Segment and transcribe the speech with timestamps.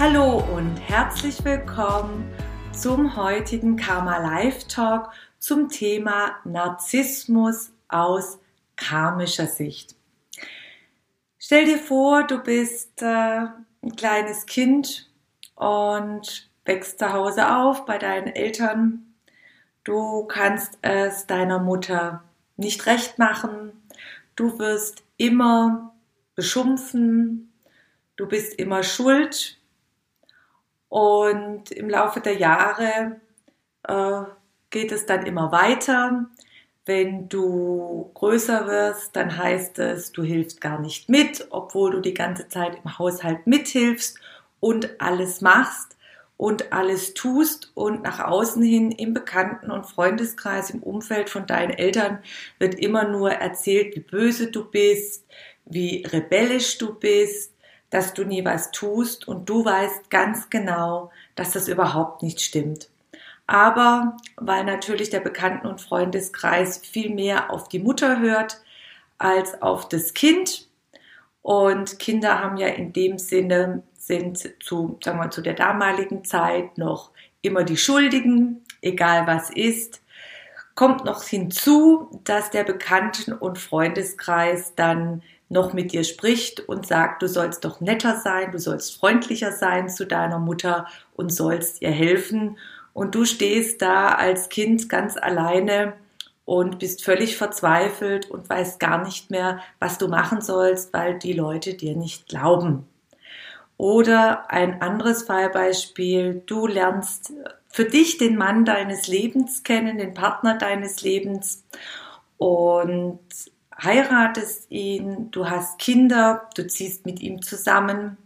[0.00, 2.32] Hallo und herzlich willkommen
[2.72, 8.38] zum heutigen Karma Live Talk zum Thema Narzissmus aus
[8.76, 9.94] karmischer Sicht.
[11.38, 13.40] Stell dir vor, du bist äh,
[13.82, 15.10] ein kleines Kind
[15.54, 19.14] und wächst zu Hause auf bei deinen Eltern.
[19.84, 22.24] Du kannst es deiner Mutter
[22.56, 23.72] nicht recht machen.
[24.34, 25.94] Du wirst immer
[26.36, 27.52] beschumpfen.
[28.16, 29.59] Du bist immer schuld
[30.90, 33.20] und im Laufe der Jahre
[33.88, 34.22] äh,
[34.70, 36.26] geht es dann immer weiter.
[36.84, 42.14] Wenn du größer wirst, dann heißt es, du hilfst gar nicht mit, obwohl du die
[42.14, 44.18] ganze Zeit im Haushalt mithilfst
[44.58, 45.96] und alles machst
[46.36, 51.70] und alles tust und nach außen hin im Bekannten- und Freundeskreis, im Umfeld von deinen
[51.70, 52.18] Eltern
[52.58, 55.24] wird immer nur erzählt, wie böse du bist,
[55.66, 57.54] wie rebellisch du bist,
[57.90, 62.88] dass du nie was tust und du weißt ganz genau, dass das überhaupt nicht stimmt.
[63.46, 68.60] Aber weil natürlich der Bekannten- und Freundeskreis viel mehr auf die Mutter hört
[69.18, 70.68] als auf das Kind
[71.42, 76.78] und Kinder haben ja in dem Sinne sind zu, sagen wir, zu der damaligen Zeit
[76.78, 77.10] noch
[77.42, 80.02] immer die Schuldigen, egal was ist,
[80.74, 87.22] kommt noch hinzu, dass der Bekannten- und Freundeskreis dann noch mit dir spricht und sagt,
[87.22, 91.90] du sollst doch netter sein, du sollst freundlicher sein zu deiner Mutter und sollst ihr
[91.90, 92.56] helfen.
[92.92, 95.94] Und du stehst da als Kind ganz alleine
[96.44, 101.32] und bist völlig verzweifelt und weißt gar nicht mehr, was du machen sollst, weil die
[101.32, 102.86] Leute dir nicht glauben.
[103.76, 107.32] Oder ein anderes Fallbeispiel, du lernst
[107.68, 111.64] für dich den Mann deines Lebens kennen, den Partner deines Lebens
[112.36, 113.20] und
[113.82, 118.16] heiratest ihn, du hast Kinder, du ziehst mit ihm zusammen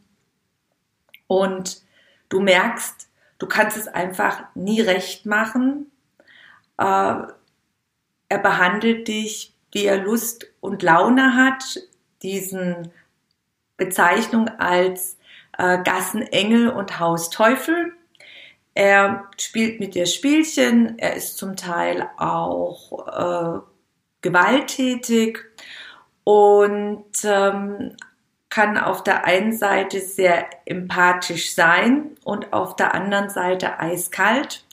[1.26, 1.82] und
[2.28, 5.90] du merkst, du kannst es einfach nie recht machen.
[6.78, 7.16] Äh,
[8.28, 11.80] er behandelt dich, wie er Lust und Laune hat,
[12.22, 12.90] diesen
[13.76, 15.18] Bezeichnung als
[15.58, 17.92] äh, Gassenengel und Hausteufel.
[18.74, 23.73] Er spielt mit dir Spielchen, er ist zum Teil auch äh,
[24.24, 25.38] gewalttätig
[26.24, 27.94] und ähm,
[28.48, 34.64] kann auf der einen Seite sehr empathisch sein und auf der anderen Seite eiskalt.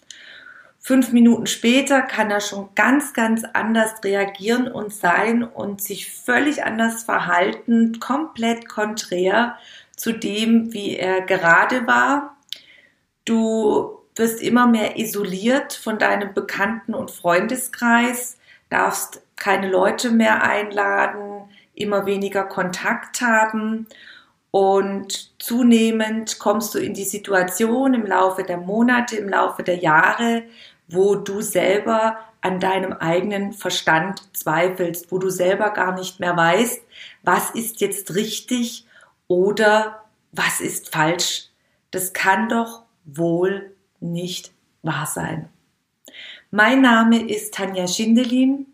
[0.80, 6.64] Fünf Minuten später kann er schon ganz, ganz anders reagieren und sein und sich völlig
[6.64, 9.58] anders verhalten, komplett konträr
[9.96, 12.38] zu dem, wie er gerade war.
[13.26, 18.38] Du wirst immer mehr isoliert von deinem Bekannten- und Freundeskreis,
[18.70, 23.88] darfst keine Leute mehr einladen, immer weniger Kontakt haben
[24.52, 30.44] und zunehmend kommst du in die Situation im Laufe der Monate, im Laufe der Jahre,
[30.88, 36.84] wo du selber an deinem eigenen Verstand zweifelst, wo du selber gar nicht mehr weißt,
[37.24, 38.86] was ist jetzt richtig
[39.28, 41.48] oder was ist falsch.
[41.90, 44.52] Das kann doch wohl nicht
[44.84, 45.50] wahr sein.
[46.52, 48.68] Mein Name ist Tanja Schindelin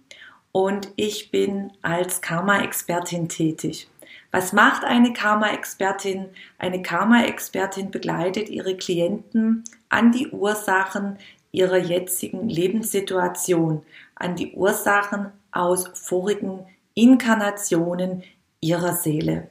[0.58, 3.88] und ich bin als Karma-Expertin tätig.
[4.32, 6.30] Was macht eine Karma-Expertin?
[6.58, 11.20] Eine Karma-Expertin begleitet ihre Klienten an die Ursachen
[11.52, 13.84] ihrer jetzigen Lebenssituation,
[14.16, 16.66] an die Ursachen aus vorigen
[16.96, 18.24] Inkarnationen
[18.60, 19.50] ihrer Seele,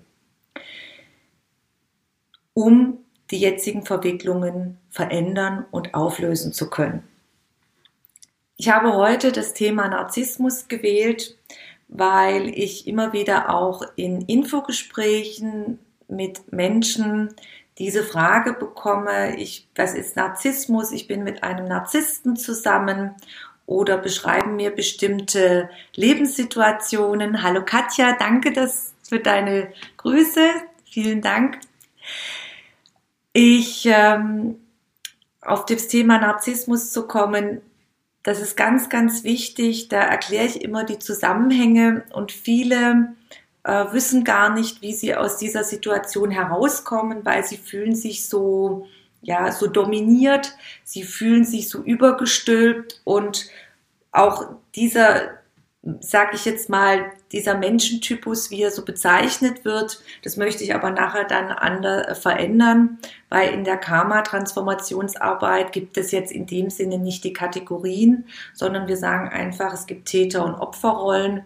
[2.52, 2.98] um
[3.30, 7.04] die jetzigen Verwicklungen verändern und auflösen zu können.
[8.58, 11.36] Ich habe heute das Thema Narzissmus gewählt,
[11.88, 17.34] weil ich immer wieder auch in Infogesprächen mit Menschen
[17.78, 20.92] diese Frage bekomme, ich, was ist Narzissmus?
[20.92, 23.14] Ich bin mit einem Narzissten zusammen
[23.66, 27.42] oder beschreiben mir bestimmte Lebenssituationen.
[27.42, 30.40] Hallo Katja, danke das für deine Grüße.
[30.90, 31.58] Vielen Dank.
[33.34, 34.58] Ich ähm,
[35.42, 37.60] auf das Thema Narzissmus zu kommen,
[38.26, 39.86] das ist ganz, ganz wichtig.
[39.86, 43.14] Da erkläre ich immer die Zusammenhänge und viele
[43.62, 48.88] äh, wissen gar nicht, wie sie aus dieser Situation herauskommen, weil sie fühlen sich so,
[49.22, 53.48] ja, so dominiert, sie fühlen sich so übergestülpt und
[54.10, 55.38] auch dieser,
[56.00, 60.90] sag ich jetzt mal, dieser Menschentypus, wie er so bezeichnet wird, das möchte ich aber
[60.90, 62.98] nachher dann ander, äh, verändern,
[63.28, 68.96] weil in der Karma-Transformationsarbeit gibt es jetzt in dem Sinne nicht die Kategorien, sondern wir
[68.96, 71.44] sagen einfach, es gibt Täter- und Opferrollen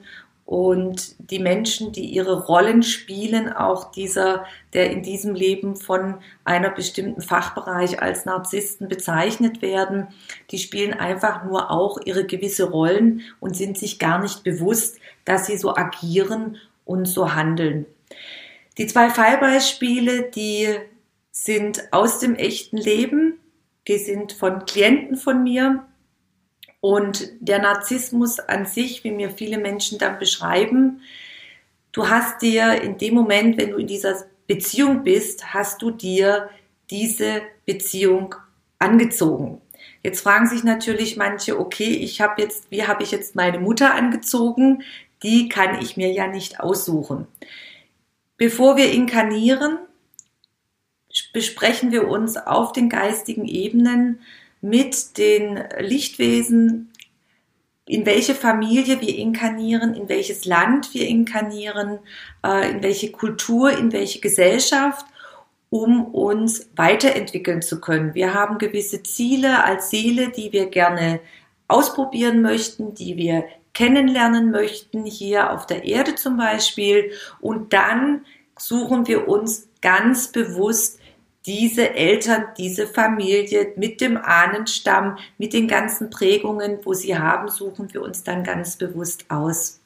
[0.50, 6.70] und die Menschen, die ihre Rollen spielen, auch dieser, der in diesem Leben von einer
[6.70, 10.08] bestimmten Fachbereich als Narzissten bezeichnet werden,
[10.50, 15.46] die spielen einfach nur auch ihre gewisse Rollen und sind sich gar nicht bewusst, dass
[15.46, 17.86] sie so agieren und so handeln.
[18.76, 20.66] Die zwei Fallbeispiele, die
[21.30, 23.38] sind aus dem echten Leben,
[23.86, 25.84] die sind von Klienten von mir,
[26.80, 31.02] und der Narzissmus an sich, wie mir viele Menschen dann beschreiben,
[31.92, 36.50] du hast dir in dem Moment, wenn du in dieser Beziehung bist, hast du dir
[36.90, 38.34] diese Beziehung
[38.78, 39.60] angezogen.
[40.02, 43.94] Jetzt fragen sich natürlich manche, okay, ich habe jetzt, wie habe ich jetzt meine Mutter
[43.94, 44.82] angezogen?
[45.22, 47.26] Die kann ich mir ja nicht aussuchen.
[48.38, 49.78] Bevor wir inkarnieren,
[51.32, 54.20] besprechen wir uns auf den geistigen Ebenen,
[54.60, 56.92] mit den Lichtwesen,
[57.86, 61.98] in welche Familie wir inkarnieren, in welches Land wir inkarnieren,
[62.46, 65.04] äh, in welche Kultur, in welche Gesellschaft,
[65.70, 68.14] um uns weiterentwickeln zu können.
[68.14, 71.20] Wir haben gewisse Ziele als Seele, die wir gerne
[71.66, 77.12] ausprobieren möchten, die wir kennenlernen möchten, hier auf der Erde zum Beispiel.
[77.40, 78.24] Und dann
[78.58, 80.99] suchen wir uns ganz bewusst
[81.46, 87.92] diese Eltern, diese Familie mit dem Ahnenstamm, mit den ganzen Prägungen, wo sie haben, suchen
[87.92, 89.80] wir uns dann ganz bewusst aus.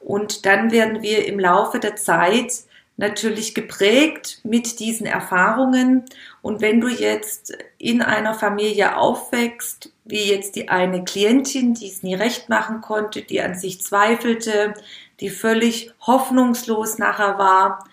[0.00, 2.52] Und dann werden wir im Laufe der Zeit
[2.96, 6.04] natürlich geprägt mit diesen Erfahrungen.
[6.42, 12.02] Und wenn du jetzt in einer Familie aufwächst, wie jetzt die eine Klientin, die es
[12.02, 14.74] nie recht machen konnte, die an sich zweifelte,
[15.20, 17.84] die völlig hoffnungslos nachher war,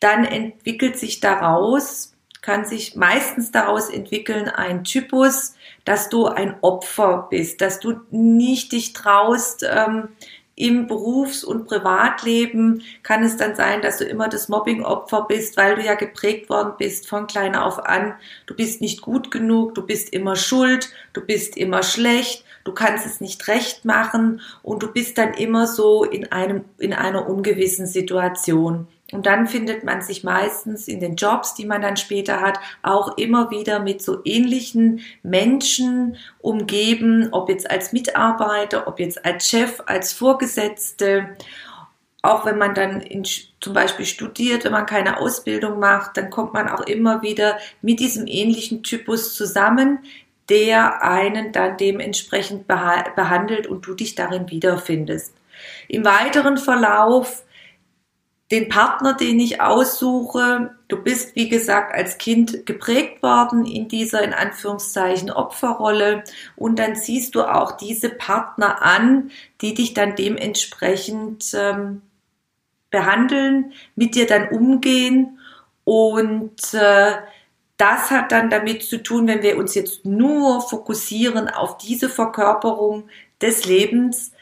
[0.00, 5.54] dann entwickelt sich daraus, kann sich meistens daraus entwickeln ein Typus,
[5.84, 10.08] dass du ein Opfer bist, dass du nicht dich traust, ähm,
[10.56, 15.76] im Berufs- und Privatleben kann es dann sein, dass du immer das Mobbing-Opfer bist, weil
[15.76, 18.14] du ja geprägt worden bist von klein auf an.
[18.46, 23.04] Du bist nicht gut genug, du bist immer schuld, du bist immer schlecht, du kannst
[23.04, 27.86] es nicht recht machen und du bist dann immer so in einem, in einer ungewissen
[27.86, 28.86] Situation.
[29.14, 33.16] Und dann findet man sich meistens in den Jobs, die man dann später hat, auch
[33.16, 39.80] immer wieder mit so ähnlichen Menschen umgeben, ob jetzt als Mitarbeiter, ob jetzt als Chef,
[39.86, 41.28] als Vorgesetzte.
[42.22, 43.22] Auch wenn man dann in,
[43.60, 48.00] zum Beispiel studiert, wenn man keine Ausbildung macht, dann kommt man auch immer wieder mit
[48.00, 50.00] diesem ähnlichen Typus zusammen,
[50.48, 55.32] der einen dann dementsprechend behandelt und du dich darin wiederfindest.
[55.86, 57.43] Im weiteren Verlauf
[58.50, 60.74] den Partner, den ich aussuche.
[60.88, 66.24] Du bist, wie gesagt, als Kind geprägt worden in dieser, in Anführungszeichen, Opferrolle.
[66.56, 69.30] Und dann ziehst du auch diese Partner an,
[69.60, 72.02] die dich dann dementsprechend ähm,
[72.90, 75.38] behandeln, mit dir dann umgehen.
[75.84, 77.12] Und äh,
[77.76, 83.08] das hat dann damit zu tun, wenn wir uns jetzt nur fokussieren auf diese Verkörperung
[83.40, 84.32] des Lebens,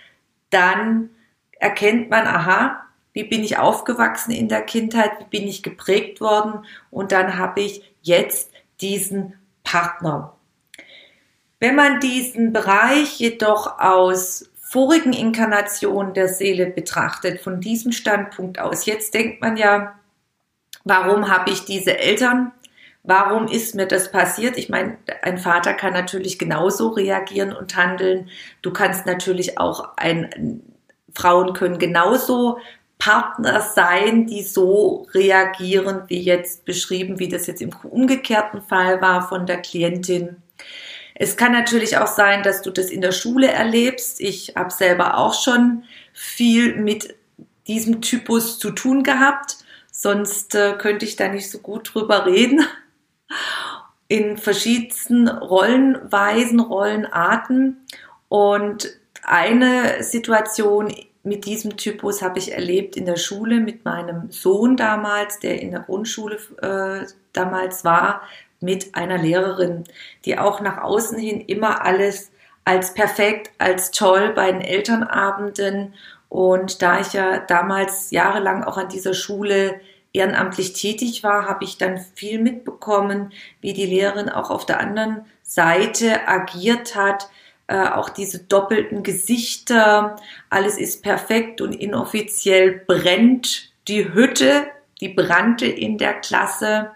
[0.50, 1.10] dann
[1.58, 2.82] erkennt man, aha,
[3.12, 7.60] wie bin ich aufgewachsen in der Kindheit, wie bin ich geprägt worden und dann habe
[7.60, 8.50] ich jetzt
[8.80, 10.34] diesen Partner.
[11.60, 18.86] Wenn man diesen Bereich jedoch aus vorigen Inkarnationen der Seele betrachtet, von diesem Standpunkt aus,
[18.86, 19.94] jetzt denkt man ja,
[20.84, 22.52] warum habe ich diese Eltern?
[23.04, 24.56] Warum ist mir das passiert?
[24.56, 28.30] Ich meine, ein Vater kann natürlich genauso reagieren und handeln.
[28.62, 30.62] Du kannst natürlich auch ein
[31.14, 32.58] Frauen können genauso
[33.02, 39.28] Partner sein, die so reagieren, wie jetzt beschrieben, wie das jetzt im umgekehrten Fall war
[39.28, 40.36] von der Klientin.
[41.16, 44.20] Es kann natürlich auch sein, dass du das in der Schule erlebst.
[44.20, 45.82] Ich habe selber auch schon
[46.12, 47.16] viel mit
[47.66, 49.56] diesem Typus zu tun gehabt,
[49.90, 52.64] sonst äh, könnte ich da nicht so gut drüber reden.
[54.06, 57.84] In verschiedensten Rollenweisen, Rollenarten.
[58.28, 64.76] Und eine Situation mit diesem Typus habe ich erlebt in der Schule mit meinem Sohn
[64.76, 68.22] damals, der in der Grundschule äh, damals war,
[68.60, 69.84] mit einer Lehrerin,
[70.24, 72.30] die auch nach außen hin immer alles
[72.64, 75.94] als perfekt, als toll bei den Elternabenden.
[76.28, 79.80] Und da ich ja damals jahrelang auch an dieser Schule
[80.12, 85.24] ehrenamtlich tätig war, habe ich dann viel mitbekommen, wie die Lehrerin auch auf der anderen
[85.42, 87.28] Seite agiert hat,
[87.68, 90.16] äh, auch diese doppelten Gesichter,
[90.50, 94.66] alles ist perfekt und inoffiziell brennt die Hütte,
[95.00, 96.90] die brannte in der Klasse.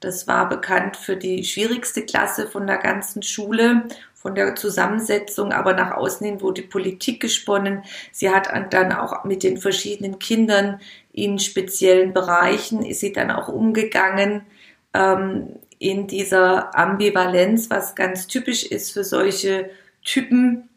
[0.00, 5.74] Das war bekannt für die schwierigste Klasse von der ganzen Schule, von der Zusammensetzung, aber
[5.74, 7.82] nach außen hin wurde Politik gesponnen.
[8.12, 10.80] Sie hat dann auch mit den verschiedenen Kindern
[11.12, 14.46] in speziellen Bereichen, ist sie dann auch umgegangen
[14.94, 19.70] ähm, in dieser Ambivalenz, was ganz typisch ist für solche
[20.02, 20.68] Typen.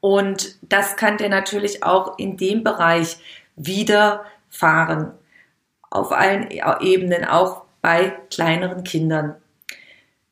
[0.00, 3.18] Und das kann der natürlich auch in dem Bereich
[3.56, 5.12] widerfahren.
[5.90, 6.48] Auf allen
[6.80, 9.36] Ebenen, auch bei kleineren Kindern.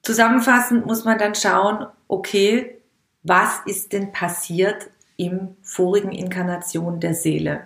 [0.02, 2.78] Zusammenfassend muss man dann schauen, okay,
[3.22, 7.64] was ist denn passiert im vorigen Inkarnation der Seele?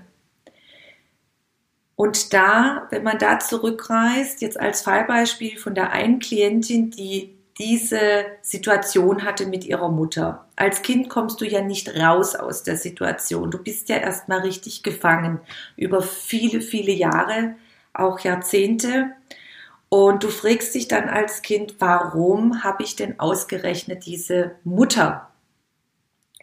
[1.96, 8.26] Und da, wenn man da zurückreist, jetzt als Fallbeispiel von der einen Klientin, die diese
[8.42, 10.46] Situation hatte mit ihrer Mutter.
[10.56, 13.50] Als Kind kommst du ja nicht raus aus der Situation.
[13.50, 15.40] Du bist ja erstmal richtig gefangen
[15.76, 17.54] über viele, viele Jahre,
[17.92, 19.12] auch Jahrzehnte.
[19.88, 25.30] Und du fragst dich dann als Kind, warum habe ich denn ausgerechnet diese Mutter?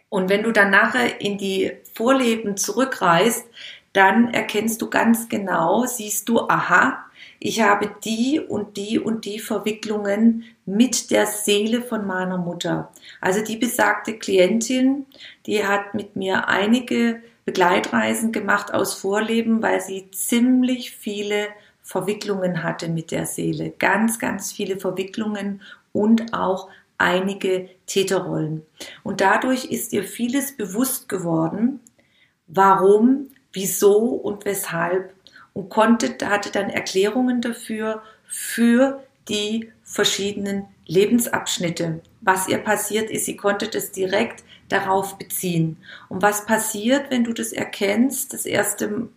[0.08, 3.46] Und wenn du dann nachher in die Vorleben zurückreist,
[3.92, 7.04] dann erkennst du ganz genau, siehst du, aha,
[7.44, 12.92] ich habe die und die und die Verwicklungen mit der Seele von meiner Mutter.
[13.20, 15.06] Also die besagte Klientin,
[15.46, 21.48] die hat mit mir einige Begleitreisen gemacht aus Vorleben, weil sie ziemlich viele
[21.82, 23.70] Verwicklungen hatte mit der Seele.
[23.76, 28.62] Ganz, ganz viele Verwicklungen und auch einige Täterrollen.
[29.02, 31.80] Und dadurch ist ihr vieles bewusst geworden,
[32.46, 35.12] warum, wieso und weshalb
[35.54, 42.00] und konnte, hatte dann Erklärungen dafür, für die verschiedenen Lebensabschnitte.
[42.22, 45.76] Was ihr passiert ist, sie konnte das direkt darauf beziehen.
[46.08, 48.32] Und was passiert, wenn du das erkennst?
[48.32, 49.08] Das erste,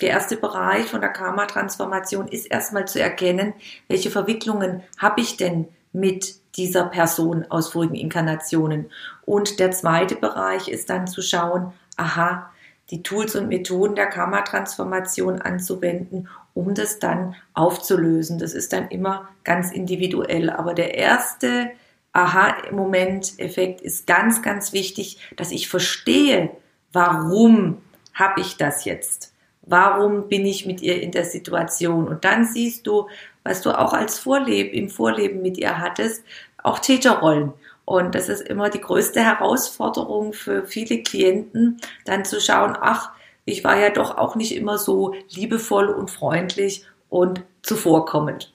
[0.00, 3.54] der erste Bereich von der Karma-Transformation ist erstmal zu erkennen,
[3.88, 8.90] welche Verwicklungen habe ich denn mit dieser Person aus vorigen Inkarnationen.
[9.24, 12.50] Und der zweite Bereich ist dann zu schauen, aha,
[12.90, 18.38] die Tools und Methoden der Karma-Transformation anzuwenden, um das dann aufzulösen.
[18.38, 20.50] Das ist dann immer ganz individuell.
[20.50, 21.70] Aber der erste
[22.12, 26.50] Aha-Moment-Effekt ist ganz, ganz wichtig, dass ich verstehe,
[26.92, 27.78] warum
[28.14, 29.32] habe ich das jetzt?
[29.62, 32.08] Warum bin ich mit ihr in der Situation?
[32.08, 33.08] Und dann siehst du,
[33.44, 36.24] was du auch als Vorleben, im Vorleben mit ihr hattest,
[36.62, 37.52] auch Täterrollen.
[37.88, 43.12] Und das ist immer die größte Herausforderung für viele Klienten, dann zu schauen, ach,
[43.46, 48.52] ich war ja doch auch nicht immer so liebevoll und freundlich und zuvorkommend.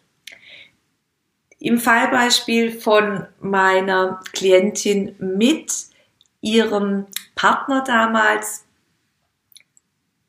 [1.58, 5.74] Im Fallbeispiel von meiner Klientin mit
[6.42, 8.66] ihrem Partner damals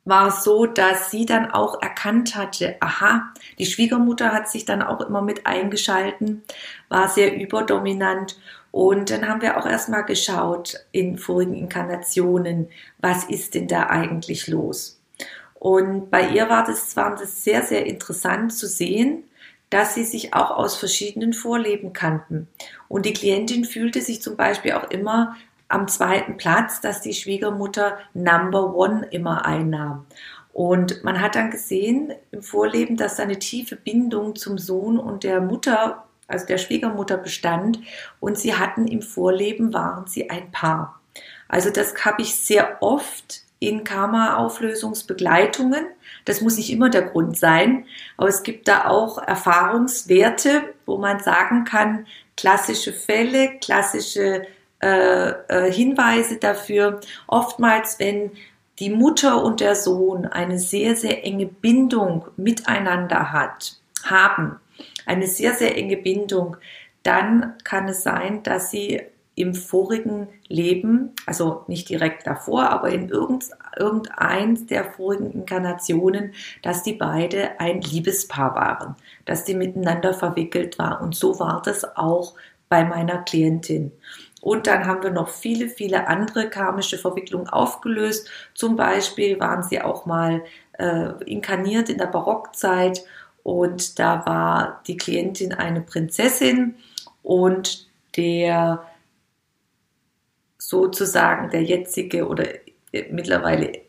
[0.06, 4.80] war es so, dass sie dann auch erkannt hatte, aha, die Schwiegermutter hat sich dann
[4.80, 6.42] auch immer mit eingeschalten,
[6.88, 8.36] war sehr überdominant
[8.74, 14.48] und dann haben wir auch erstmal geschaut in vorigen Inkarnationen, was ist denn da eigentlich
[14.48, 15.00] los?
[15.54, 19.22] Und bei ihr war das, war das sehr, sehr interessant zu sehen,
[19.70, 22.48] dass sie sich auch aus verschiedenen Vorleben kannten.
[22.88, 25.36] Und die Klientin fühlte sich zum Beispiel auch immer
[25.68, 30.04] am zweiten Platz, dass die Schwiegermutter Number One immer einnahm.
[30.52, 35.22] Und man hat dann gesehen im Vorleben, dass da eine tiefe Bindung zum Sohn und
[35.22, 37.80] der Mutter also der Schwiegermutter bestand
[38.20, 41.00] und sie hatten im Vorleben, waren sie ein Paar.
[41.48, 45.86] Also das habe ich sehr oft in Karma-Auflösungsbegleitungen.
[46.24, 51.20] Das muss nicht immer der Grund sein, aber es gibt da auch Erfahrungswerte, wo man
[51.20, 54.46] sagen kann, klassische Fälle, klassische
[54.80, 57.00] äh, äh, Hinweise dafür.
[57.26, 58.32] Oftmals, wenn
[58.78, 64.58] die Mutter und der Sohn eine sehr, sehr enge Bindung miteinander hat, haben,
[65.06, 66.56] eine sehr, sehr enge Bindung,
[67.02, 69.02] dann kann es sein, dass sie
[69.36, 76.92] im vorigen Leben, also nicht direkt davor, aber in irgendeins der vorigen Inkarnationen, dass die
[76.92, 81.04] beide ein Liebespaar waren, dass die miteinander verwickelt waren.
[81.04, 82.34] Und so war das auch
[82.68, 83.90] bei meiner Klientin.
[84.40, 88.30] Und dann haben wir noch viele, viele andere karmische Verwicklungen aufgelöst.
[88.54, 90.44] Zum Beispiel waren sie auch mal
[90.78, 93.04] äh, inkarniert in der Barockzeit
[93.44, 96.76] und da war die Klientin eine Prinzessin
[97.22, 98.84] und der
[100.58, 102.46] sozusagen der jetzige oder
[103.10, 103.82] mittlerweile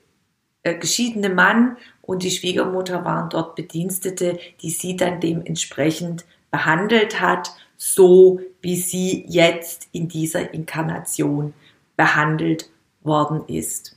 [0.62, 7.52] äh, geschiedene Mann und die Schwiegermutter waren dort Bedienstete, die sie dann dementsprechend behandelt hat,
[7.78, 11.54] so wie sie jetzt in dieser Inkarnation
[11.96, 12.70] behandelt
[13.04, 13.96] worden ist.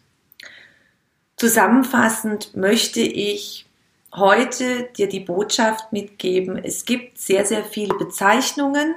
[1.37, 3.68] Zusammenfassend möchte ich
[4.19, 8.95] heute dir die Botschaft mitgeben, es gibt sehr, sehr viele Bezeichnungen.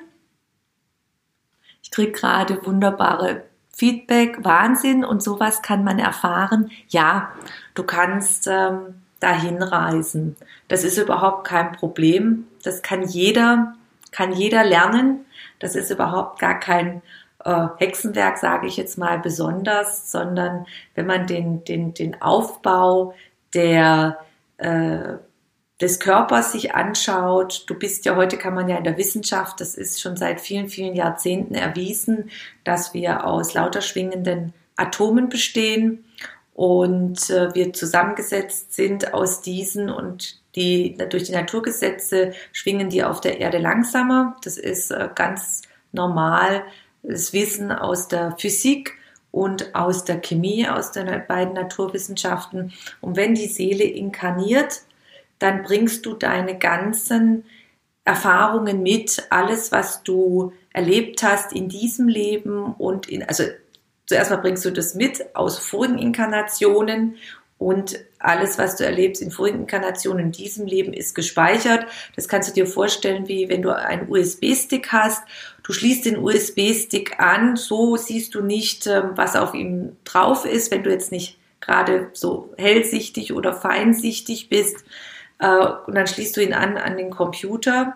[1.83, 3.43] Ich kriege gerade wunderbare
[3.75, 6.71] Feedback, Wahnsinn und sowas kann man erfahren.
[6.89, 7.31] Ja,
[7.73, 10.35] du kannst ähm, dahin reisen.
[10.67, 12.47] Das ist überhaupt kein Problem.
[12.63, 13.75] Das kann jeder,
[14.11, 15.25] kann jeder lernen.
[15.59, 17.01] Das ist überhaupt gar kein
[17.45, 23.13] äh, Hexenwerk, sage ich jetzt mal besonders, sondern wenn man den, den, den Aufbau
[23.53, 24.19] der,
[24.61, 25.17] äh,
[25.81, 29.75] des Körpers sich anschaut, du bist ja heute, kann man ja in der Wissenschaft, das
[29.75, 32.29] ist schon seit vielen, vielen Jahrzehnten erwiesen,
[32.63, 36.05] dass wir aus lauter schwingenden Atomen bestehen
[36.53, 43.21] und äh, wir zusammengesetzt sind aus diesen und die durch die Naturgesetze schwingen die auf
[43.21, 44.35] der Erde langsamer.
[44.43, 46.63] Das ist äh, ganz normal
[47.03, 48.97] das Wissen aus der Physik
[49.31, 52.73] und aus der Chemie, aus den beiden Naturwissenschaften.
[52.99, 54.81] Und wenn die Seele inkarniert,
[55.39, 57.45] dann bringst du deine ganzen
[58.03, 63.43] Erfahrungen mit, alles, was du erlebt hast in diesem Leben und in, also
[64.05, 67.15] zuerst mal bringst du das mit aus vorigen Inkarnationen
[67.57, 71.85] und alles, was du erlebst in vorigen Inkarnationen in diesem Leben, ist gespeichert.
[72.15, 75.23] Das kannst du dir vorstellen, wie wenn du einen USB-Stick hast.
[75.71, 80.69] Du schließt den USB-Stick an, so siehst du nicht, ähm, was auf ihm drauf ist,
[80.69, 84.83] wenn du jetzt nicht gerade so hellsichtig oder feinsichtig bist.
[85.39, 87.93] Äh, und dann schließt du ihn an an den Computer.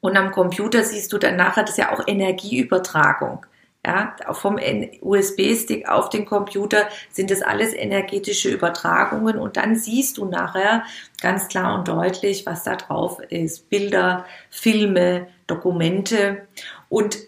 [0.00, 3.44] Und am Computer siehst du dann nachher, das ist ja auch Energieübertragung
[3.84, 4.60] ja, vom
[5.00, 10.84] USB-Stick auf den Computer sind das alles energetische Übertragungen und dann siehst du nachher
[11.20, 13.68] ganz klar und deutlich, was da drauf ist.
[13.70, 16.46] Bilder, Filme, Dokumente
[16.88, 17.18] und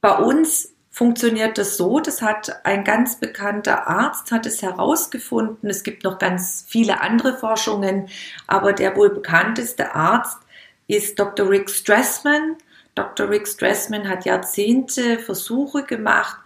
[0.00, 5.68] bei uns funktioniert das so, das hat ein ganz bekannter Arzt hat es herausgefunden.
[5.68, 8.08] Es gibt noch ganz viele andere Forschungen,
[8.46, 10.38] aber der wohl bekannteste Arzt
[10.86, 11.48] ist Dr.
[11.50, 12.56] Rick Strassman
[12.94, 13.28] Dr.
[13.28, 16.38] Rick Strassman hat Jahrzehnte Versuche gemacht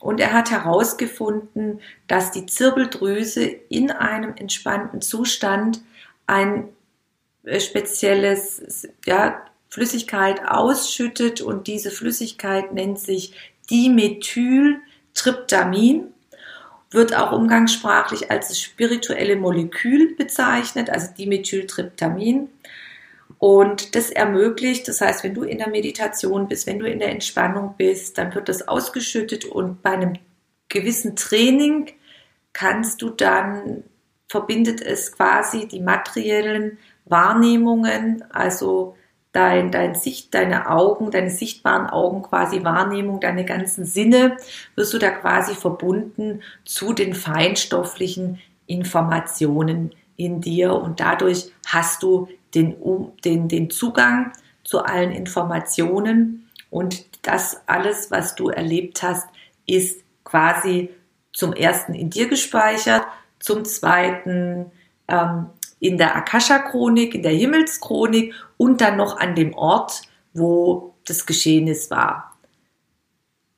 [0.00, 5.80] und er hat herausgefunden, dass die Zirbeldrüse in einem entspannten Zustand
[6.26, 6.68] ein
[7.44, 9.42] äh, spezielles ja,
[9.76, 13.34] Flüssigkeit ausschüttet und diese Flüssigkeit nennt sich
[13.70, 16.14] Dimethyltryptamin,
[16.90, 22.48] wird auch umgangssprachlich als das spirituelle Molekül bezeichnet, also Dimethyltryptamin.
[23.36, 27.10] Und das ermöglicht, das heißt, wenn du in der Meditation bist, wenn du in der
[27.10, 30.14] Entspannung bist, dann wird das ausgeschüttet und bei einem
[30.70, 31.90] gewissen Training
[32.54, 33.84] kannst du dann,
[34.26, 38.96] verbindet es quasi die materiellen Wahrnehmungen, also
[39.36, 44.38] dein, dein Sicht, deine Augen, deine sichtbaren Augen quasi Wahrnehmung, deine ganzen Sinne,
[44.76, 50.72] wirst du da quasi verbunden zu den feinstofflichen Informationen in dir.
[50.72, 52.76] Und dadurch hast du den,
[53.24, 54.32] den, den Zugang
[54.64, 56.48] zu allen Informationen.
[56.70, 59.28] Und das alles, was du erlebt hast,
[59.66, 60.88] ist quasi
[61.34, 63.04] zum ersten in dir gespeichert,
[63.38, 64.72] zum zweiten
[65.08, 65.46] ähm,
[65.78, 71.90] in der Akasha-Chronik, in der Himmelschronik und dann noch an dem Ort, wo das Geschehnis
[71.90, 72.36] war.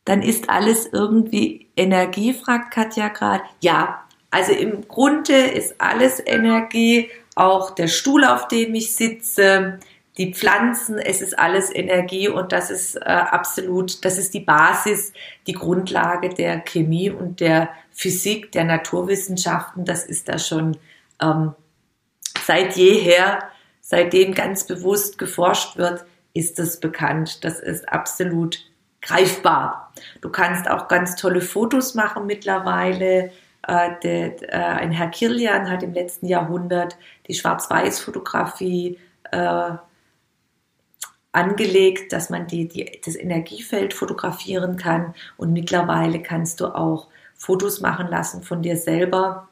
[0.05, 3.45] Dann ist alles irgendwie Energie, fragt Katja gerade.
[3.61, 9.79] Ja, also im Grunde ist alles Energie, auch der Stuhl, auf dem ich sitze,
[10.19, 15.13] die Pflanzen, es ist alles Energie und das ist äh, absolut, das ist die Basis,
[15.47, 19.85] die Grundlage der Chemie und der Physik, der Naturwissenschaften.
[19.85, 20.77] Das ist da schon
[21.23, 21.55] ähm,
[22.45, 23.45] seit jeher,
[23.89, 27.43] seitdem ganz bewusst geforscht wird, ist das bekannt.
[27.43, 28.59] Das ist absolut
[29.01, 29.95] greifbar.
[30.21, 33.33] Du kannst auch ganz tolle Fotos machen mittlerweile
[33.67, 36.99] äh, der, äh, ein Herr Kirlian hat im letzten Jahrhundert
[37.29, 38.99] die Schwarz-Weiß-Fotografie
[39.31, 39.71] äh,
[41.33, 45.15] angelegt, dass man die, die, das Energiefeld fotografieren kann.
[45.39, 49.49] Und mittlerweile kannst du auch Fotos machen lassen von dir selber,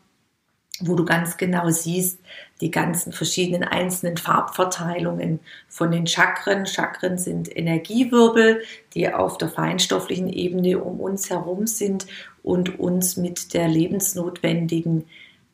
[0.80, 2.20] wo du ganz genau siehst,
[2.60, 6.66] die ganzen verschiedenen einzelnen Farbverteilungen von den Chakren.
[6.66, 8.62] Chakren sind Energiewirbel,
[8.94, 12.06] die auf der feinstofflichen Ebene um uns herum sind
[12.42, 15.04] und uns mit der lebensnotwendigen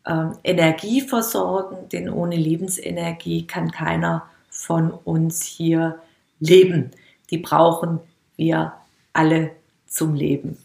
[0.05, 5.99] äh, Energie versorgen, denn ohne Lebensenergie kann keiner von uns hier
[6.38, 6.93] leben.
[7.31, 7.99] Die brauchen
[8.37, 8.75] wir
[9.12, 9.51] alle
[9.87, 10.59] zum Leben.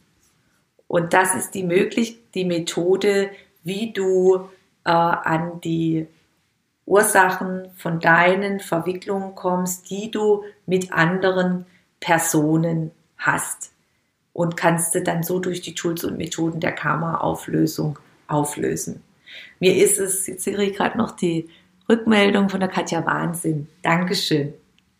[0.87, 3.29] Und das ist die möglich die Methode,
[3.63, 4.49] wie du
[4.85, 6.07] äh, an die
[6.87, 11.65] Ursachen von deinen Verwicklungen kommst, die du mit anderen
[11.99, 13.71] Personen hast.
[14.33, 19.03] Und kannst du dann so durch die Tools und Methoden der Karma-Auflösung auflösen.
[19.59, 21.49] Mir ist es, jetzt sehe ich gerade noch die
[21.89, 23.67] Rückmeldung von der Katja Wahnsinn.
[23.81, 24.53] Dankeschön.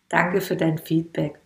[0.10, 1.40] Danke für dein Feedback.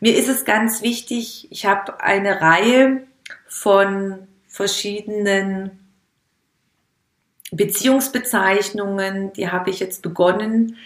[0.00, 3.02] Mir ist es ganz wichtig, ich habe eine Reihe
[3.46, 5.87] von verschiedenen
[7.50, 10.76] Beziehungsbezeichnungen, die habe ich jetzt begonnen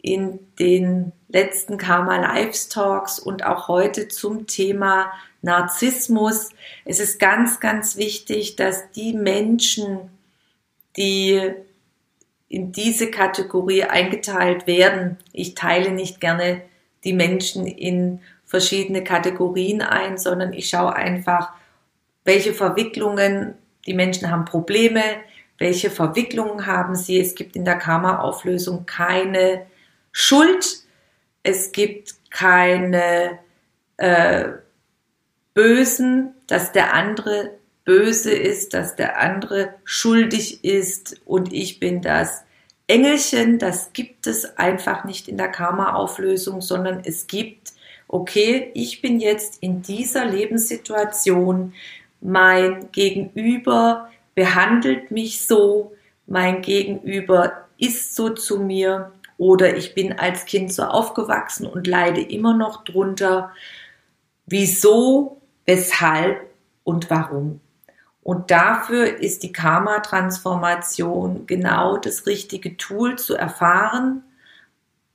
[0.00, 6.50] in den letzten Karma Lives Talks und auch heute zum Thema Narzissmus.
[6.84, 10.10] Es ist ganz, ganz wichtig, dass die Menschen,
[10.96, 11.52] die
[12.48, 16.62] in diese Kategorie eingeteilt werden, ich teile nicht gerne
[17.04, 21.52] die Menschen in verschiedene Kategorien ein, sondern ich schaue einfach,
[22.24, 23.54] welche Verwicklungen,
[23.86, 25.02] die Menschen haben Probleme,
[25.58, 27.20] welche Verwicklungen haben sie.
[27.20, 29.66] Es gibt in der Karma-Auflösung keine
[30.10, 30.82] Schuld,
[31.42, 33.38] es gibt keine
[33.96, 34.48] äh,
[35.54, 41.20] Bösen, dass der andere böse ist, dass der andere schuldig ist.
[41.24, 42.44] Und ich bin das
[42.86, 47.72] Engelchen, das gibt es einfach nicht in der Karma-Auflösung, sondern es gibt,
[48.08, 51.74] okay, ich bin jetzt in dieser Lebenssituation,
[52.20, 55.92] mein Gegenüber behandelt mich so,
[56.26, 62.20] mein Gegenüber ist so zu mir oder ich bin als Kind so aufgewachsen und leide
[62.20, 63.50] immer noch drunter.
[64.46, 66.48] Wieso, weshalb
[66.84, 67.60] und warum?
[68.22, 74.22] Und dafür ist die Karma-Transformation genau das richtige Tool zu erfahren,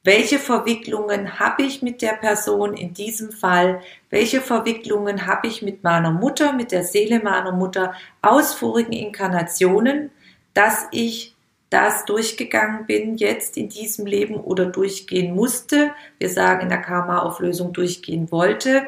[0.08, 5.84] welche Verwicklungen habe ich mit der Person in diesem Fall, welche Verwicklungen habe ich mit
[5.84, 10.10] meiner Mutter, mit der Seele meiner Mutter aus vorigen Inkarnationen,
[10.54, 11.36] dass ich
[11.70, 15.92] das durchgegangen bin jetzt in diesem Leben oder durchgehen musste.
[16.20, 18.84] Wir sagen in der Karma-Auflösung durchgehen wollte.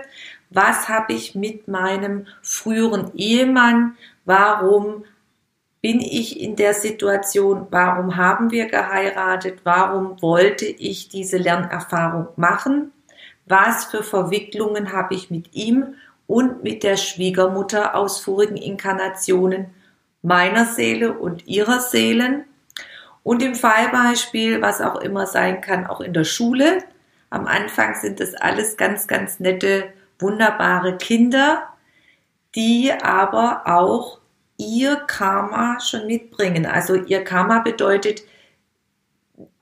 [0.51, 3.97] Was habe ich mit meinem früheren Ehemann?
[4.23, 5.03] Warum
[5.81, 7.67] bin ich in der Situation?
[7.71, 9.61] Warum haben wir geheiratet?
[9.63, 12.91] Warum wollte ich diese Lernerfahrung machen?
[13.45, 15.95] Was für Verwicklungen habe ich mit ihm
[16.27, 19.67] und mit der Schwiegermutter aus vorigen Inkarnationen
[20.21, 22.45] meiner Seele und ihrer Seelen?
[23.23, 26.83] Und im Fallbeispiel, was auch immer sein kann, auch in der Schule.
[27.29, 29.85] Am Anfang sind das alles ganz, ganz nette
[30.19, 31.63] wunderbare Kinder,
[32.55, 34.19] die aber auch
[34.59, 36.67] ihr Karma schon mitbringen.
[36.67, 38.23] Also ihr Karma bedeutet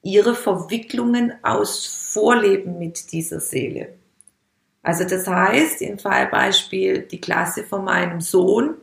[0.02, 3.94] ihre Verwicklungen aus Vorleben mit dieser Seele.
[4.82, 8.76] Also das heißt, im Fallbeispiel die Klasse von meinem Sohn,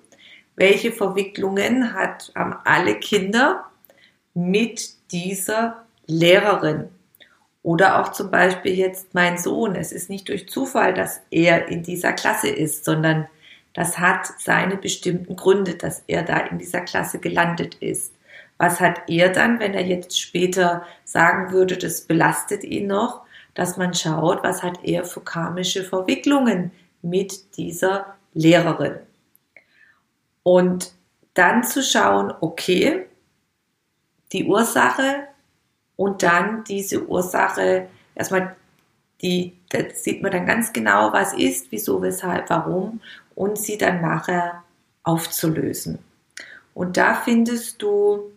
[0.55, 3.65] welche Verwicklungen hat, haben alle Kinder
[4.35, 6.91] mit dieser Lehrerin?
[7.63, 9.75] Oder auch zum Beispiel jetzt mein Sohn.
[9.75, 13.27] Es ist nicht durch Zufall, dass er in dieser Klasse ist, sondern
[13.75, 18.15] das hat seine bestimmten Gründe, dass er da in dieser Klasse gelandet ist.
[18.57, 23.23] Was hat er dann, wenn er jetzt später sagen würde, das belastet ihn noch,
[23.55, 26.71] dass man schaut, was hat er für karmische Verwicklungen
[27.03, 28.99] mit dieser Lehrerin.
[30.43, 30.93] Und
[31.35, 33.07] dann zu schauen, okay,
[34.33, 35.29] die Ursache
[35.97, 38.57] und dann diese Ursache erstmal
[39.23, 43.01] die, da sieht man dann ganz genau, was ist, wieso, weshalb, warum
[43.35, 44.63] und sie dann nachher
[45.03, 45.99] aufzulösen.
[46.73, 48.33] Und da findest du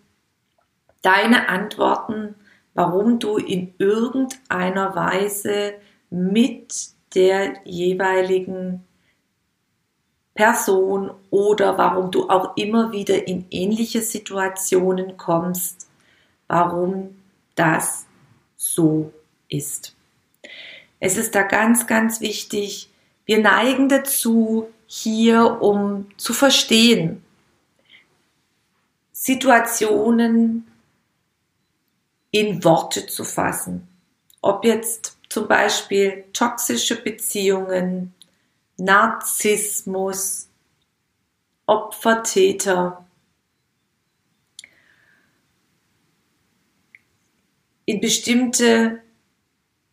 [1.02, 2.36] deine Antworten,
[2.74, 5.74] warum du in irgendeiner Weise
[6.10, 8.84] mit der jeweiligen
[10.36, 15.90] Person oder warum du auch immer wieder in ähnliche Situationen kommst,
[16.48, 17.18] warum
[17.56, 18.06] das
[18.56, 19.12] so
[19.50, 19.96] ist.
[21.00, 22.92] Es ist da ganz, ganz wichtig,
[23.26, 27.24] wir neigen dazu, hier um zu verstehen,
[29.12, 30.66] Situationen
[32.32, 33.88] in Worte zu fassen.
[34.42, 38.14] Ob jetzt zum Beispiel toxische Beziehungen,
[38.78, 40.48] Narzissmus,
[41.66, 43.06] Opfer-Täter,
[47.86, 49.02] in bestimmte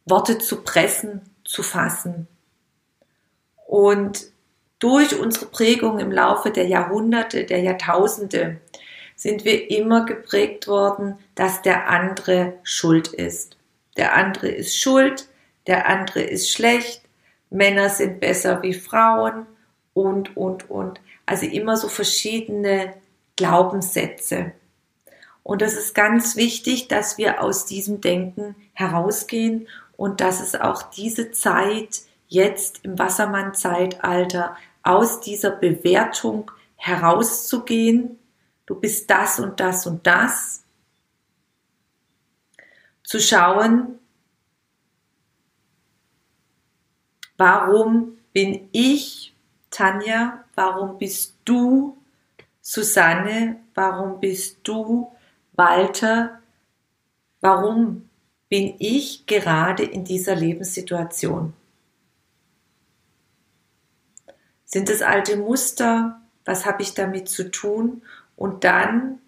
[0.05, 2.29] Worte zu pressen, zu fassen.
[3.67, 4.34] Und
[4.79, 8.61] durch unsere Prägung im Laufe der Jahrhunderte, der Jahrtausende
[9.17, 13.57] sind wir immer geprägt worden, dass der andere schuld ist.
[13.97, 15.29] Der andere ist schuld,
[15.67, 17.03] der andere ist schlecht,
[17.51, 19.47] Männer sind besser wie Frauen
[19.95, 21.01] und, und, und.
[21.25, 22.95] Also immer so verschiedene
[23.37, 24.53] Glaubenssätze.
[25.43, 30.83] Und es ist ganz wichtig, dass wir aus diesem Denken herausgehen und dass es auch
[30.83, 32.03] diese Zeit
[32.35, 38.19] jetzt im Wassermann-Zeitalter aus dieser Bewertung herauszugehen.
[38.67, 40.65] Du bist das und das und das.
[43.03, 43.99] Zu schauen,
[47.37, 49.35] warum bin ich
[49.71, 51.97] Tanja, warum bist du
[52.61, 55.13] Susanne, warum bist du
[55.53, 56.41] Walter,
[57.41, 58.09] warum
[58.49, 61.53] bin ich gerade in dieser Lebenssituation?
[64.65, 66.21] Sind es alte Muster?
[66.45, 68.03] Was habe ich damit zu tun?
[68.37, 69.21] Und dann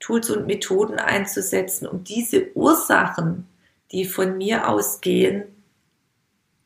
[0.00, 3.46] Tools und Methoden einzusetzen, um diese Ursachen,
[3.92, 5.44] die von mir ausgehen,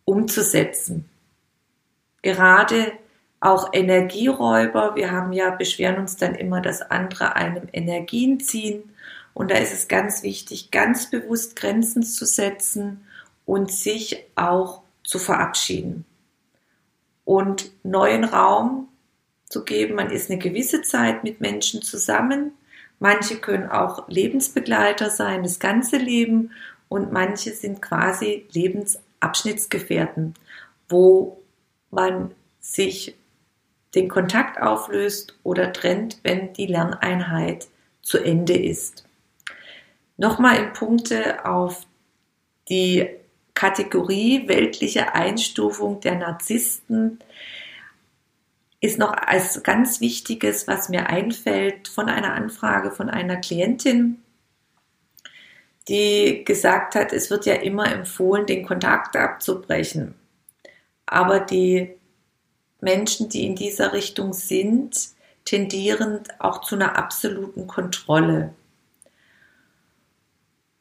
[0.04, 1.08] umzusetzen.
[2.22, 2.92] Gerade
[3.40, 4.94] auch Energieräuber.
[4.94, 8.94] Wir haben ja, beschweren uns dann immer, dass andere einem Energien ziehen.
[9.34, 13.04] Und da ist es ganz wichtig, ganz bewusst Grenzen zu setzen
[13.44, 16.06] und sich auch zu verabschieden.
[17.24, 18.88] Und neuen Raum
[19.48, 19.94] zu geben.
[19.94, 22.52] Man ist eine gewisse Zeit mit Menschen zusammen.
[22.98, 26.50] Manche können auch Lebensbegleiter sein, das ganze Leben.
[26.88, 30.34] Und manche sind quasi Lebensabschnittsgefährten,
[30.88, 31.40] wo
[31.90, 33.16] man sich
[33.94, 37.68] den Kontakt auflöst oder trennt, wenn die Lerneinheit
[38.02, 39.04] zu Ende ist.
[40.16, 41.86] Nochmal in Punkte auf
[42.68, 43.08] die
[43.54, 47.20] Kategorie weltliche Einstufung der Narzissten
[48.80, 54.22] ist noch als ganz wichtiges, was mir einfällt, von einer Anfrage von einer Klientin,
[55.88, 60.14] die gesagt hat, es wird ja immer empfohlen, den Kontakt abzubrechen.
[61.06, 61.94] Aber die
[62.80, 65.14] Menschen, die in dieser Richtung sind,
[65.44, 68.54] tendieren auch zu einer absoluten Kontrolle.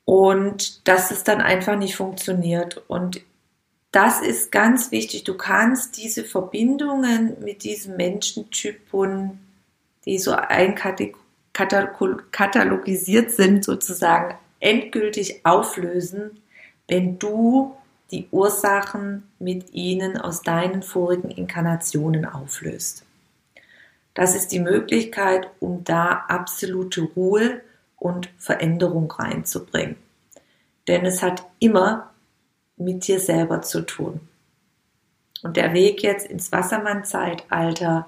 [0.06, 2.84] Und dass es dann einfach nicht funktioniert.
[2.88, 3.22] Und
[3.92, 5.24] das ist ganz wichtig.
[5.24, 9.40] Du kannst diese Verbindungen mit diesem Menschentypen,
[10.06, 16.42] die so einkatalogisiert sind, sozusagen endgültig auflösen,
[16.88, 17.76] wenn du
[18.12, 23.06] die Ursachen mit ihnen aus deinen vorigen Inkarnationen auflöst.
[24.14, 27.62] Das ist die Möglichkeit, um da absolute Ruhe
[28.04, 29.96] und Veränderung reinzubringen.
[30.88, 32.12] Denn es hat immer
[32.76, 34.20] mit dir selber zu tun.
[35.42, 38.08] Und der Weg jetzt ins Wassermann-Zeitalter,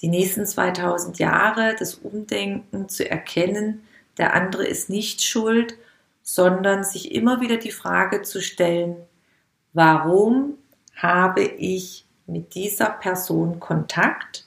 [0.00, 3.82] die nächsten 2000 Jahre, das Umdenken zu erkennen,
[4.16, 5.76] der andere ist nicht schuld,
[6.22, 8.96] sondern sich immer wieder die Frage zu stellen,
[9.74, 10.54] warum
[10.94, 14.46] habe ich mit dieser Person Kontakt?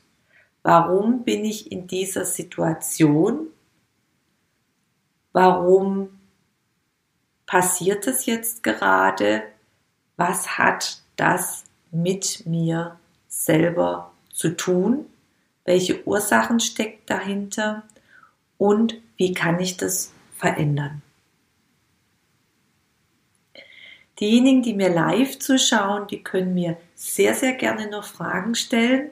[0.64, 3.48] Warum bin ich in dieser Situation?
[5.36, 6.18] Warum
[7.46, 9.44] passiert es jetzt gerade?
[10.16, 15.06] Was hat das mit mir selber zu tun?
[15.66, 17.84] Welche Ursachen steckt dahinter?
[18.58, 21.02] Und wie kann ich das verändern?
[24.22, 29.10] Diejenigen, die mir live zuschauen, die können mir sehr, sehr gerne noch Fragen stellen.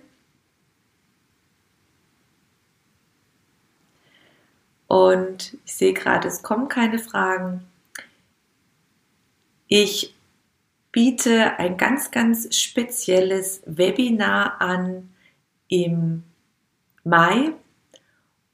[4.94, 7.66] Und ich sehe gerade, es kommen keine Fragen.
[9.68, 10.14] Ich
[10.92, 15.10] biete ein ganz, ganz spezielles Webinar an
[15.68, 16.22] im
[17.04, 17.54] Mai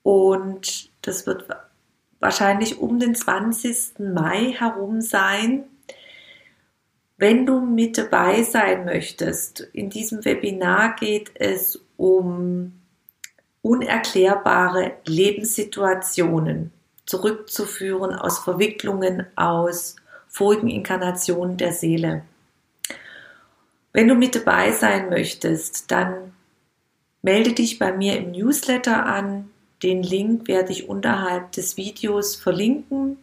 [0.02, 1.46] und das wird
[2.22, 4.00] wahrscheinlich um den 20.
[4.00, 5.66] Mai herum sein.
[7.18, 12.79] Wenn du mit dabei sein möchtest, in diesem Webinar geht es um
[13.62, 16.72] unerklärbare Lebenssituationen
[17.06, 19.96] zurückzuführen aus Verwicklungen aus
[20.28, 22.24] vorigen Inkarnationen der Seele.
[23.92, 26.34] Wenn du mit dabei sein möchtest, dann
[27.22, 29.50] melde dich bei mir im Newsletter an.
[29.82, 33.18] Den Link werde ich unterhalb des Videos verlinken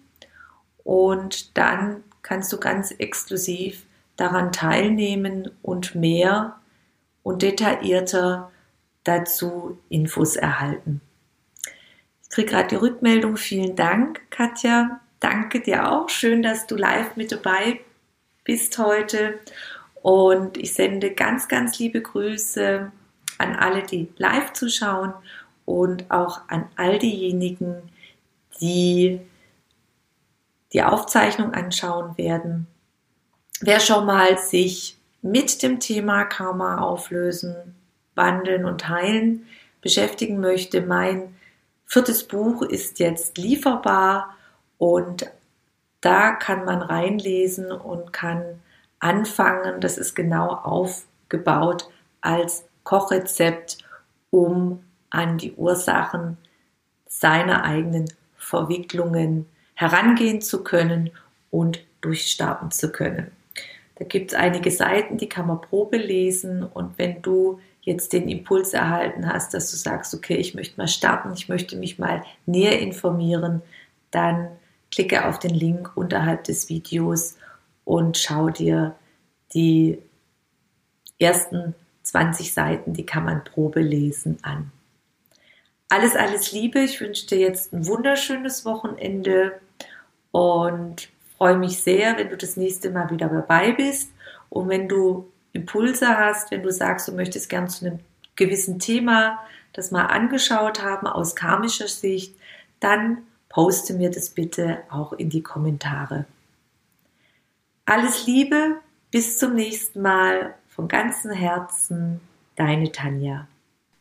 [0.83, 3.85] und dann kannst du ganz exklusiv
[4.17, 6.57] daran teilnehmen und mehr
[7.23, 8.51] und detaillierter
[9.07, 11.01] dazu Infos erhalten.
[12.23, 13.37] Ich kriege gerade die Rückmeldung.
[13.37, 15.01] Vielen Dank, Katja.
[15.21, 16.09] Danke dir auch.
[16.09, 17.81] Schön, dass du live mit dabei
[18.45, 19.39] bist heute.
[20.03, 22.91] Und ich sende ganz, ganz liebe Grüße
[23.39, 25.13] an alle, die live zuschauen
[25.65, 27.77] und auch an all diejenigen,
[28.61, 29.21] die
[30.73, 32.67] die Aufzeichnung anschauen werden
[33.61, 37.75] Wer schon mal sich mit dem Thema Karma auflösen,
[38.17, 39.47] wandeln und heilen
[39.81, 41.37] beschäftigen möchte, mein
[41.85, 44.35] viertes Buch ist jetzt lieferbar
[44.79, 45.31] und
[46.01, 48.61] da kann man reinlesen und kann
[48.99, 49.81] anfangen.
[49.81, 51.89] Das ist genau aufgebaut
[52.21, 53.79] als Kochrezept,
[54.31, 56.37] um an die Ursachen
[57.07, 61.11] seiner eigenen Verwicklungen herangehen zu können
[61.51, 63.31] und durchstarten zu können.
[63.97, 68.29] Da gibt es einige Seiten, die kann man Probe lesen und wenn du jetzt den
[68.29, 72.25] Impuls erhalten hast, dass du sagst, okay, ich möchte mal starten, ich möchte mich mal
[72.45, 73.63] näher informieren,
[74.11, 74.49] dann
[74.91, 77.37] klicke auf den Link unterhalb des Videos
[77.85, 78.97] und schau dir
[79.55, 79.99] die
[81.21, 84.73] ersten 20 Seiten, die kann man Probe lesen an.
[85.89, 86.81] Alles, alles Liebe.
[86.81, 89.61] Ich wünsche dir jetzt ein wunderschönes Wochenende
[90.33, 94.11] und freue mich sehr, wenn du das nächste Mal wieder dabei bist
[94.51, 97.99] und wenn du Impulse hast, wenn du sagst, du möchtest gern zu einem
[98.37, 99.39] gewissen Thema
[99.77, 102.35] das mal angeschaut haben aus karmischer Sicht,
[102.81, 106.25] dann poste mir das bitte auch in die Kommentare.
[107.85, 108.77] Alles Liebe,
[109.11, 112.21] bis zum nächsten Mal von ganzem Herzen,
[112.57, 113.47] deine Tanja.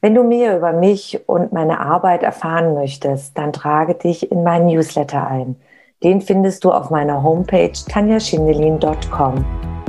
[0.01, 4.67] Wenn du mehr über mich und meine Arbeit erfahren möchtest, dann trage dich in meinen
[4.67, 5.55] Newsletter ein.
[6.03, 9.74] Den findest du auf meiner Homepage tanjaschindelin.com.